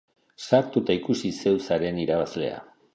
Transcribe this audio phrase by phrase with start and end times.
[0.45, 2.63] Sartu eta ikusi zeu zaren irabazlea.